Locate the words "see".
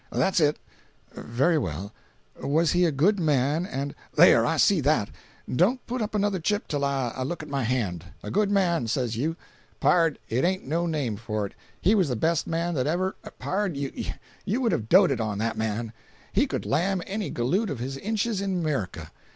4.57-4.81